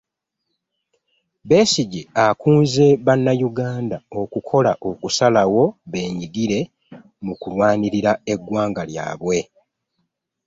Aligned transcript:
Besigye 1.49 2.01
akunze 2.25 2.85
bannayuganda 3.05 3.97
okukola 4.21 4.71
okusalawo 4.89 5.63
bennyigire 5.91 6.59
mu 7.25 7.33
kulwanirira 7.41 8.11
eggwanga 8.33 8.81
lyabwe 8.89 9.37